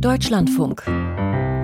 Deutschlandfunk. 0.00 0.82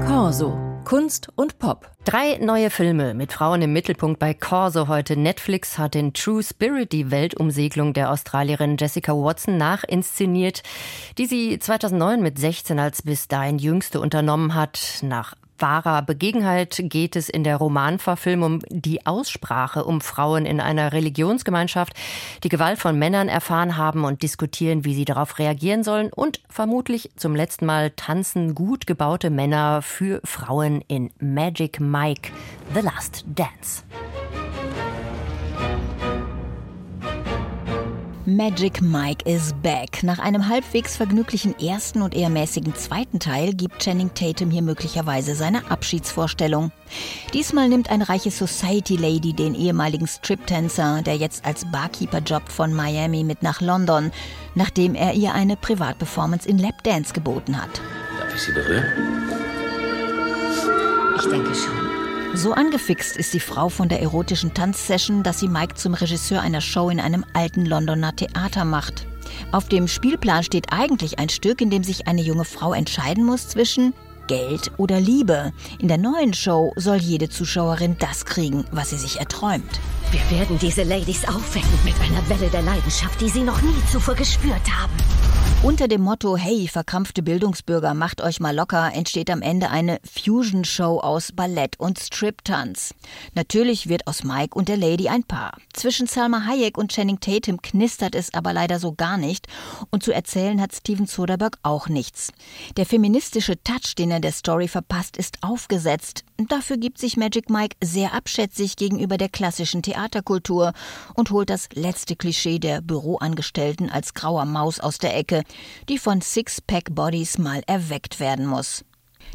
Corso. 0.07 0.59
Kunst 0.85 1.29
und 1.37 1.59
Pop. 1.59 1.91
Drei 2.05 2.39
neue 2.39 2.71
Filme 2.71 3.13
mit 3.13 3.33
Frauen 3.33 3.61
im 3.61 3.73
Mittelpunkt 3.73 4.19
bei 4.19 4.33
Corso 4.33 4.89
heute. 4.89 5.17
Netflix 5.17 5.79
hat 5.79 5.95
in 5.95 6.15
True 6.15 6.43
Spirit 6.43 6.93
die 6.93 7.11
Weltumsegelung 7.11 7.93
der 7.93 8.11
Australierin 8.11 8.77
Jessica 8.79 9.13
Watson 9.13 9.59
nachinszeniert, 9.59 10.63
die 11.19 11.27
sie 11.27 11.59
2009 11.59 12.23
mit 12.23 12.39
16 12.39 12.79
als 12.79 13.03
bis 13.03 13.29
dahin 13.29 13.59
jüngste 13.59 14.01
unternommen 14.01 14.55
hat. 14.55 15.01
Nach 15.03 15.35
wahrer 15.63 16.03
Begebenheit 16.03 16.79
geht 16.85 17.17
es 17.17 17.29
in 17.29 17.45
der 17.45 17.57
Romanverfilmung 17.57 18.63
die 18.69 19.07
Aussprache 19.07 19.85
um 19.85 20.01
Frauen 20.01 20.45
in 20.45 20.61
einer 20.61 20.93
Religionsgemeinschaft, 20.93 21.95
die 22.45 22.49
Gewalt 22.49 22.79
von 22.79 22.99
Männern 22.99 23.29
erfahren 23.29 23.77
haben 23.77 24.05
und 24.05 24.23
diskutieren, 24.23 24.85
wie 24.85 24.95
sie 24.95 25.05
darauf 25.05 25.39
reagieren 25.39 25.85
sollen. 25.85 26.13
Und 26.13 26.41
vermutlich 26.51 27.11
zum 27.17 27.35
letzten 27.35 27.65
Mal 27.65 27.91
tanzen 27.91 28.55
gut 28.55 28.87
gebaute 28.87 29.31
Männer 29.31 29.81
für 29.81 30.21
Frauen 30.25 30.83
in 30.89 31.11
Magic 31.19 31.81
Mike, 31.81 32.33
The 32.75 32.81
Last 32.81 33.25
Dance. 33.27 33.85
Magic 38.25 38.81
Mike 38.81 39.29
is 39.29 39.53
back. 39.65 40.05
Nach 40.05 40.21
einem 40.21 40.49
halbwegs 40.49 40.97
vergnüglichen 40.97 41.59
ersten 41.59 42.03
und 42.03 42.15
eher 42.15 42.31
mäßigen 42.31 42.73
zweiten 42.77 43.19
Teil 43.19 43.53
gibt 43.53 43.81
Channing 43.81 44.15
Tatum 44.15 44.49
hier 44.49 44.63
möglicherweise 44.63 45.35
seine 45.35 45.69
Abschiedsvorstellung. 45.73 46.71
Diesmal 47.35 47.69
nimmt 47.69 47.91
eine 47.91 48.09
reiche 48.09 48.31
Society 48.31 48.95
Lady 48.95 49.33
den 49.33 49.57
ehemaligen 49.57 50.07
Strip-Tänzer, 50.07 51.03
der 51.03 51.17
jetzt 51.17 51.45
als 51.45 51.65
Barkeeper 51.65 52.19
jobbt, 52.19 52.53
von 52.53 52.73
Miami 52.73 53.25
mit 53.25 53.43
nach 53.43 53.61
London, 53.61 54.13
nachdem 54.55 54.95
er 54.95 55.15
ihr 55.15 55.35
eine 55.35 55.57
Privatperformance 55.57 56.49
in 56.49 56.59
Lapdance 56.59 57.13
geboten 57.13 57.61
hat. 57.61 57.81
Darf 58.21 58.33
ich 58.33 58.43
Sie 58.43 58.53
berühren? 58.53 58.85
Ich 61.17 61.29
denke 61.29 61.55
schon. 61.57 61.92
So 62.35 62.55
angefixt 62.55 63.19
ist 63.19 63.35
die 63.35 63.41
Frau 63.41 63.69
von 63.69 63.91
der 63.91 64.01
erotischen 64.01 64.55
Tanzsession, 64.55 65.23
dass 65.23 65.39
sie 65.39 65.49
Mike 65.49 65.75
zum 65.75 65.93
Regisseur 65.93 66.41
einer 66.41 66.63
Show 66.63 66.89
in 66.89 66.99
einem 66.99 67.27
alten 67.35 67.67
Londoner 67.67 68.17
Theater 68.17 68.65
macht. 68.65 69.07
Auf 69.53 69.69
dem 69.69 69.87
Spielplan 69.87 70.43
steht 70.43 70.73
eigentlich 70.73 71.19
ein 71.19 71.29
Stück, 71.29 71.61
in 71.61 71.69
dem 71.69 71.85
sich 71.85 72.09
eine 72.09 72.23
junge 72.23 72.47
Frau 72.47 72.73
entscheiden 72.73 73.27
muss 73.27 73.49
zwischen 73.49 73.93
Geld 74.29 74.73
oder 74.79 74.99
Liebe. 74.99 75.53
In 75.79 75.89
der 75.89 75.99
neuen 75.99 76.33
Show 76.33 76.73
soll 76.77 76.97
jede 76.97 77.29
Zuschauerin 77.29 77.97
das 77.99 78.25
kriegen, 78.25 78.65
was 78.73 78.91
sie 78.91 78.99
sich 78.99 79.21
erträumt. 79.21 79.81
Wir 80.13 80.39
werden 80.39 80.59
diese 80.59 80.83
Ladies 80.83 81.27
aufwecken 81.27 81.71
mit 81.87 81.95
einer 81.99 82.29
Welle 82.29 82.51
der 82.51 82.61
Leidenschaft, 82.61 83.19
die 83.23 83.31
sie 83.31 83.41
noch 83.41 83.63
nie 83.63 83.73
zuvor 83.91 84.15
gespürt 84.15 84.71
haben. 84.71 84.93
Unter 85.63 85.87
dem 85.87 86.03
Motto 86.03 86.37
Hey, 86.37 86.69
verkrampfte 86.69 87.23
Bildungsbürger, 87.23 87.95
macht 87.95 88.21
euch 88.21 88.41
mal 88.41 88.55
locker, 88.55 88.93
entsteht 88.93 89.31
am 89.31 89.43
Ende 89.43 89.71
eine 89.71 90.01
Fusion-Show 90.05 90.99
aus 90.99 91.31
Ballett 91.33 91.79
und 91.79 92.01
Strip-Tanz. 92.01 92.95
Natürlich 93.35 93.89
wird 93.89 94.09
aus 94.09 94.25
Mike 94.25 94.59
und 94.59 94.69
der 94.69 94.77
Lady 94.77 95.09
ein 95.09 95.23
Paar. 95.23 95.57
Zwischen 95.73 96.09
Salma 96.09 96.45
Hayek 96.47 96.77
und 96.77 96.93
Channing 96.93 97.21
Tatum 97.21 97.63
knistert 97.63 98.17
es 98.17 98.35
aber 98.35 98.53
leider 98.53 98.81
so 98.81 98.93
gar 98.93 99.17
nicht 99.17 99.47
und 99.91 100.03
zu 100.03 100.13
erzählen 100.13 100.61
hat 100.61 100.75
Steven 100.75 101.07
Soderbergh 101.07 101.57
auch 101.63 101.89
nichts. 101.89 102.33
Der 102.77 102.85
feministische 102.85 103.63
Touch, 103.63 103.95
den 103.97 104.11
er 104.11 104.21
der 104.21 104.33
Story 104.33 104.67
verpasst, 104.67 105.17
ist 105.17 105.39
aufgesetzt. 105.43 106.25
Dafür 106.49 106.77
gibt 106.77 106.99
sich 106.99 107.17
Magic 107.17 107.51
Mike 107.51 107.77
sehr 107.81 108.15
abschätzig 108.15 108.75
gegenüber 108.75 109.17
der 109.17 109.29
klassischen 109.29 109.81
Theaterkultur 110.03 110.73
und 111.15 111.31
holt 111.31 111.51
das 111.51 111.69
letzte 111.75 112.17
Klischee 112.17 112.59
der 112.59 112.81
Büroangestellten 112.81 113.91
als 113.91 114.15
grauer 114.15 114.45
Maus 114.45 114.81
aus 114.81 114.99
der 114.99 115.17
Ecke, 115.17 115.43
die 115.89 115.99
von 115.99 116.21
Six-Pack-Bodies 116.21 117.39
mal 117.39 117.63
erweckt 117.67 118.19
werden 118.19 118.47
muss. 118.47 118.85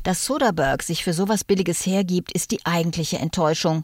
Dass 0.03 0.25
Soderbergh 0.25 0.83
sich 0.83 1.03
für 1.03 1.13
sowas 1.13 1.43
Billiges 1.43 1.85
hergibt, 1.85 2.33
ist 2.33 2.51
die 2.51 2.65
eigentliche 2.65 3.17
Enttäuschung. 3.17 3.83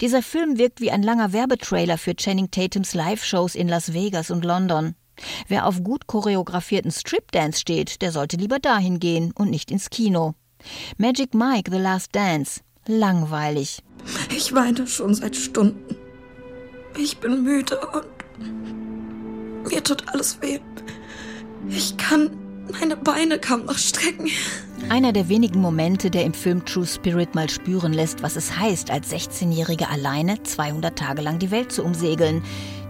Dieser 0.00 0.22
Film 0.22 0.58
wirkt 0.58 0.80
wie 0.80 0.90
ein 0.90 1.02
langer 1.02 1.32
Werbetrailer 1.32 1.98
für 1.98 2.14
Channing 2.14 2.50
Tatums 2.50 2.94
Live-Shows 2.94 3.54
in 3.54 3.68
Las 3.68 3.92
Vegas 3.92 4.30
und 4.30 4.44
London. 4.44 4.94
Wer 5.46 5.66
auf 5.66 5.82
gut 5.82 6.06
choreografierten 6.06 6.90
Strip-Dance 6.90 7.60
steht, 7.60 8.02
der 8.02 8.12
sollte 8.12 8.36
lieber 8.36 8.58
dahin 8.58 9.00
gehen 9.00 9.32
und 9.32 9.50
nicht 9.50 9.70
ins 9.70 9.90
Kino. 9.90 10.34
Magic 10.96 11.34
Mike, 11.34 11.70
The 11.70 11.78
Last 11.78 12.14
Dance. 12.14 12.60
Langweilig. 12.86 13.82
Ich 14.34 14.54
weine 14.54 14.86
schon 14.86 15.14
seit 15.14 15.36
Stunden. 15.36 15.97
Ich 17.00 17.18
bin 17.18 17.44
müde 17.44 17.78
und 17.92 19.70
mir 19.70 19.84
tut 19.84 20.02
alles 20.08 20.42
weh. 20.42 20.58
Ich 21.68 21.96
kann 21.96 22.30
meine 22.72 22.96
Beine 22.96 23.38
kaum 23.38 23.66
noch 23.66 23.78
strecken. 23.78 24.28
Einer 24.88 25.12
der 25.12 25.28
wenigen 25.28 25.60
Momente, 25.60 26.10
der 26.10 26.24
im 26.24 26.34
Film 26.34 26.64
True 26.64 26.86
Spirit 26.86 27.36
mal 27.36 27.48
spüren 27.48 27.92
lässt, 27.92 28.22
was 28.22 28.34
es 28.34 28.58
heißt, 28.58 28.90
als 28.90 29.12
16-Jährige 29.12 29.88
alleine 29.88 30.42
200 30.42 30.98
Tage 30.98 31.22
lang 31.22 31.38
die 31.38 31.52
Welt 31.52 31.70
zu 31.70 31.84
umsegeln. 31.84 32.42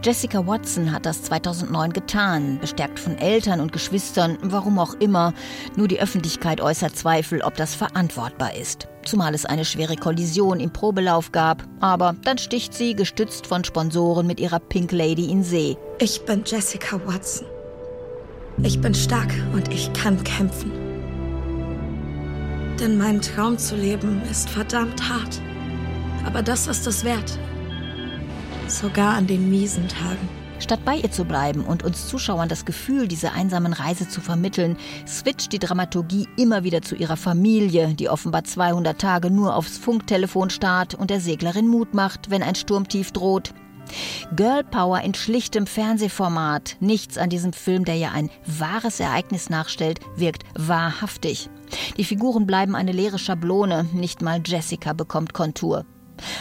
Jessica 0.05 0.47
Watson 0.47 0.93
hat 0.93 1.07
das 1.07 1.23
2009 1.25 1.93
getan, 1.93 2.59
bestärkt 2.61 3.01
von 3.01 3.19
Eltern 3.19 3.61
und 3.61 3.73
Geschwistern, 3.73 4.39
warum 4.43 4.79
auch 4.79 4.95
immer. 4.95 5.35
Nur 5.77 5.89
die 5.89 6.01
Öffentlichkeit 6.01 6.61
äußert 6.61 6.97
Zweifel, 6.97 7.43
ob 7.43 7.57
das 7.57 7.75
verantwortbar 7.75 8.55
ist. 8.55 8.87
Zumal 9.05 9.35
es 9.35 9.45
eine 9.45 9.65
schwere 9.65 9.97
Kollision 9.97 10.61
im 10.61 10.73
Probelauf 10.73 11.33
gab. 11.33 11.65
Aber 11.81 12.15
dann 12.23 12.39
sticht 12.39 12.75
sie, 12.75 12.95
gestützt 12.95 13.49
von 13.49 13.65
Sponsoren, 13.65 14.29
mit 14.29 14.39
ihrer 14.39 14.61
Pink 14.61 14.93
Lady 14.93 15.33
in 15.33 15.43
See. 15.43 15.77
Ich 15.99 16.25
bin 16.25 16.45
Jessica 16.47 17.01
Watson. 17.05 17.49
Ich 18.63 18.81
bin 18.81 18.95
stark 18.95 19.33
und 19.53 19.73
ich 19.73 19.93
kann 19.95 20.23
kämpfen. 20.23 20.71
Denn 22.79 22.97
meinen 22.99 23.21
Traum 23.21 23.59
zu 23.59 23.75
leben 23.75 24.23
ist 24.31 24.49
verdammt 24.49 25.09
hart. 25.09 25.41
Aber 26.25 26.43
das 26.43 26.69
ist 26.69 26.87
es 26.87 27.03
wert. 27.03 27.39
Sogar 28.69 29.15
an 29.15 29.27
den 29.27 29.49
miesen 29.49 29.89
Tagen. 29.89 30.29
Statt 30.59 30.81
bei 30.85 30.97
ihr 30.97 31.11
zu 31.11 31.25
bleiben 31.25 31.65
und 31.65 31.85
uns 31.85 32.07
Zuschauern 32.07 32.51
das 32.51 32.67
Gefühl 32.67 33.09
dieser 33.09 33.33
einsamen 33.33 33.73
Reise 33.73 34.09
zu 34.09 34.21
vermitteln, 34.21 34.77
switcht 35.07 35.53
die 35.53 35.59
Dramaturgie 35.59 36.29
immer 36.37 36.65
wieder 36.65 36.83
zu 36.83 36.95
ihrer 36.95 37.17
Familie, 37.17 37.95
die 37.95 38.11
offenbar 38.11 38.45
200 38.45 39.01
Tage 39.01 39.31
nur 39.31 39.57
aufs 39.57 39.79
Funktelefon 39.79 40.51
starrt 40.51 40.95
und 40.95 41.09
der 41.09 41.21
Seglerin 41.21 41.67
Mut 41.67 41.95
macht, 41.95 42.29
wenn 42.29 42.43
ein 42.43 42.57
Sturmtief 42.57 43.13
droht. 43.13 43.55
Girl 44.37 44.65
Power 44.65 45.01
in 45.01 45.15
schlichtem 45.15 45.67
Fernsehformat. 45.67 46.77
Nichts 46.81 47.17
an 47.17 47.31
diesem 47.31 47.55
Film, 47.55 47.87
der 47.87 47.95
ja 47.95 48.11
ein 48.11 48.29
wahres 48.45 49.01
Ereignis 49.01 49.49
nachstellt, 49.49 50.01
wirkt 50.17 50.45
wahrhaftig. 50.57 51.49
Die 51.97 52.05
Figuren 52.05 52.47
bleiben 52.47 52.75
eine 52.75 52.93
leere 52.93 53.19
Schablone, 53.19 53.87
nicht 53.95 54.21
mal 54.21 54.43
Jessica 54.45 54.93
bekommt 54.93 55.33
Kontur. 55.33 55.87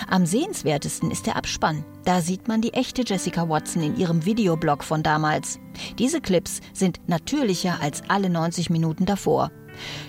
Am 0.09 0.25
sehenswertesten 0.25 1.11
ist 1.11 1.25
der 1.25 1.35
Abspann. 1.35 1.85
Da 2.07 2.22
sieht 2.22 2.47
man 2.47 2.62
die 2.62 2.73
echte 2.73 3.03
Jessica 3.06 3.50
Watson 3.50 3.84
in 3.84 3.97
ihrem 3.97 4.23
Videoblog 4.23 4.85
von 4.85 5.03
damals. 5.03 5.59
Diese 6.00 6.22
Clips 6.22 6.62
sind 6.72 7.01
natürlicher 7.07 7.81
als 7.81 8.01
alle 8.07 8.29
90 8.29 8.69
Minuten 8.69 9.06
davor. 9.06 9.51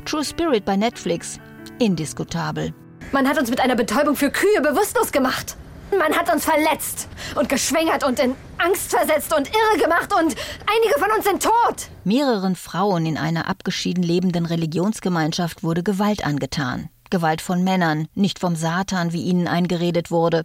True 0.04 0.24
Spirit 0.24 0.64
bei 0.64 0.76
Netflix. 0.76 1.40
Indiskutabel. 1.80 2.72
Man 3.10 3.26
hat 3.26 3.36
uns 3.36 3.50
mit 3.50 3.58
einer 3.58 3.74
Betäubung 3.74 4.14
für 4.14 4.30
Kühe 4.30 4.60
bewusstlos 4.62 5.10
gemacht. 5.10 5.56
Man 5.90 6.16
hat 6.16 6.32
uns 6.32 6.44
verletzt 6.44 7.08
und 7.34 7.48
geschwängert 7.48 8.04
und 8.04 8.20
in 8.20 8.36
Angst 8.58 8.94
versetzt 8.94 9.36
und 9.36 9.48
irre 9.48 9.82
gemacht 9.82 10.14
und 10.14 10.36
einige 10.72 11.00
von 11.00 11.10
uns 11.16 11.24
sind 11.24 11.42
tot. 11.42 11.88
Mehreren 12.04 12.54
Frauen 12.54 13.06
in 13.06 13.18
einer 13.18 13.48
abgeschieden 13.48 14.04
lebenden 14.04 14.46
Religionsgemeinschaft 14.46 15.64
wurde 15.64 15.82
Gewalt 15.82 16.24
angetan. 16.24 16.90
Gewalt 17.10 17.40
von 17.40 17.64
Männern, 17.64 18.06
nicht 18.14 18.38
vom 18.38 18.54
Satan, 18.54 19.12
wie 19.12 19.22
ihnen 19.22 19.48
eingeredet 19.48 20.12
wurde. 20.12 20.44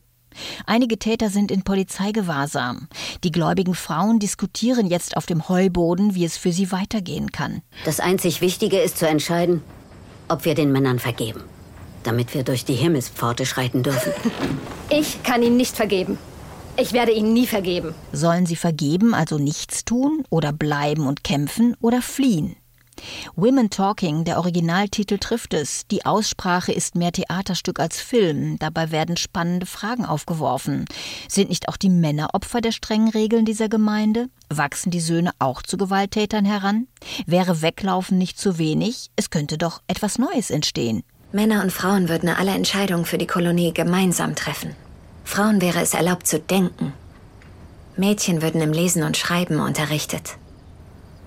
Einige 0.65 0.97
Täter 0.97 1.29
sind 1.29 1.51
in 1.51 1.63
Polizeigewahrsam. 1.63 2.87
Die 3.23 3.31
gläubigen 3.31 3.75
Frauen 3.75 4.19
diskutieren 4.19 4.87
jetzt 4.87 5.17
auf 5.17 5.25
dem 5.25 5.49
Heuboden, 5.49 6.15
wie 6.15 6.25
es 6.25 6.37
für 6.37 6.51
sie 6.51 6.71
weitergehen 6.71 7.31
kann. 7.31 7.61
Das 7.85 7.99
einzig 7.99 8.41
Wichtige 8.41 8.79
ist 8.79 8.97
zu 8.97 9.07
entscheiden, 9.07 9.61
ob 10.27 10.45
wir 10.45 10.55
den 10.55 10.71
Männern 10.71 10.99
vergeben, 10.99 11.43
damit 12.03 12.33
wir 12.33 12.43
durch 12.43 12.65
die 12.65 12.75
Himmelspforte 12.75 13.45
schreiten 13.45 13.83
dürfen. 13.83 14.11
Ich 14.89 15.23
kann 15.23 15.41
ihn 15.41 15.57
nicht 15.57 15.75
vergeben. 15.75 16.19
Ich 16.77 16.93
werde 16.93 17.11
ihn 17.13 17.33
nie 17.33 17.47
vergeben. 17.47 17.95
Sollen 18.11 18.45
sie 18.45 18.55
vergeben, 18.55 19.15
also 19.15 19.39
nichts 19.39 19.85
tun, 19.85 20.23
oder 20.29 20.51
bleiben 20.51 21.07
und 21.07 21.23
kämpfen, 21.23 21.75
oder 21.81 22.01
fliehen? 22.01 22.55
Women 23.35 23.69
Talking, 23.69 24.23
der 24.23 24.37
Originaltitel 24.37 25.17
trifft 25.17 25.53
es. 25.53 25.87
Die 25.87 26.05
Aussprache 26.05 26.71
ist 26.71 26.95
mehr 26.95 27.11
Theaterstück 27.11 27.79
als 27.79 27.99
Film. 27.99 28.57
Dabei 28.59 28.91
werden 28.91 29.17
spannende 29.17 29.65
Fragen 29.65 30.05
aufgeworfen. 30.05 30.85
Sind 31.27 31.49
nicht 31.49 31.69
auch 31.69 31.77
die 31.77 31.89
Männer 31.89 32.29
Opfer 32.33 32.61
der 32.61 32.71
strengen 32.71 33.09
Regeln 33.09 33.45
dieser 33.45 33.69
Gemeinde? 33.69 34.27
Wachsen 34.49 34.91
die 34.91 34.99
Söhne 34.99 35.31
auch 35.39 35.61
zu 35.61 35.77
Gewalttätern 35.77 36.45
heran? 36.45 36.87
Wäre 37.25 37.61
Weglaufen 37.61 38.17
nicht 38.17 38.39
zu 38.39 38.57
wenig? 38.57 39.09
Es 39.15 39.29
könnte 39.29 39.57
doch 39.57 39.81
etwas 39.87 40.17
Neues 40.19 40.49
entstehen. 40.49 41.03
Männer 41.31 41.63
und 41.63 41.71
Frauen 41.71 42.09
würden 42.09 42.29
alle 42.29 42.51
Entscheidungen 42.51 43.05
für 43.05 43.17
die 43.17 43.27
Kolonie 43.27 43.73
gemeinsam 43.73 44.35
treffen. 44.35 44.75
Frauen 45.23 45.61
wäre 45.61 45.81
es 45.81 45.93
erlaubt 45.93 46.27
zu 46.27 46.39
denken. 46.39 46.93
Mädchen 47.97 48.41
würden 48.41 48.61
im 48.61 48.71
Lesen 48.71 49.03
und 49.03 49.17
Schreiben 49.17 49.59
unterrichtet. 49.59 50.37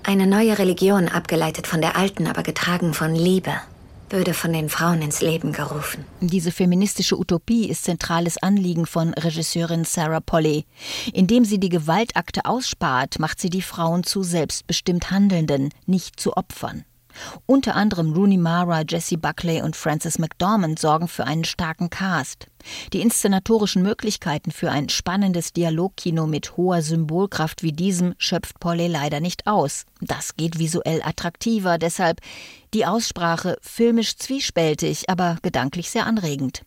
Eine 0.08 0.28
neue 0.28 0.56
Religion, 0.56 1.08
abgeleitet 1.08 1.66
von 1.66 1.80
der 1.80 1.96
alten, 1.96 2.28
aber 2.28 2.44
getragen 2.44 2.94
von 2.94 3.12
Liebe, 3.16 3.50
würde 4.08 4.34
von 4.34 4.52
den 4.52 4.68
Frauen 4.68 5.02
ins 5.02 5.20
Leben 5.20 5.52
gerufen. 5.52 6.04
Diese 6.20 6.52
feministische 6.52 7.18
Utopie 7.18 7.68
ist 7.68 7.82
zentrales 7.82 8.40
Anliegen 8.40 8.86
von 8.86 9.14
Regisseurin 9.14 9.84
Sarah 9.84 10.20
Polley. 10.20 10.64
Indem 11.12 11.44
sie 11.44 11.58
die 11.58 11.70
Gewaltakte 11.70 12.44
ausspart, 12.44 13.18
macht 13.18 13.40
sie 13.40 13.50
die 13.50 13.62
Frauen 13.62 14.04
zu 14.04 14.22
selbstbestimmt 14.22 15.10
Handelnden, 15.10 15.70
nicht 15.86 16.20
zu 16.20 16.36
Opfern. 16.36 16.84
Unter 17.46 17.74
anderem 17.74 18.12
Rooney 18.12 18.38
Mara, 18.38 18.82
Jesse 18.88 19.18
Buckley 19.18 19.62
und 19.62 19.76
Frances 19.76 20.18
McDormand 20.18 20.78
sorgen 20.78 21.08
für 21.08 21.24
einen 21.24 21.44
starken 21.44 21.90
Cast. 21.90 22.46
Die 22.92 23.00
inszenatorischen 23.00 23.82
Möglichkeiten 23.82 24.50
für 24.50 24.70
ein 24.70 24.88
spannendes 24.88 25.52
Dialogkino 25.52 26.26
mit 26.26 26.56
hoher 26.56 26.82
Symbolkraft 26.82 27.62
wie 27.62 27.72
diesem 27.72 28.14
schöpft 28.18 28.60
Polly 28.60 28.88
leider 28.88 29.20
nicht 29.20 29.46
aus. 29.46 29.84
Das 30.00 30.36
geht 30.36 30.58
visuell 30.58 31.02
attraktiver, 31.02 31.78
deshalb 31.78 32.20
die 32.74 32.86
Aussprache 32.86 33.56
filmisch 33.60 34.16
zwiespältig, 34.16 35.08
aber 35.08 35.38
gedanklich 35.42 35.90
sehr 35.90 36.06
anregend. 36.06 36.62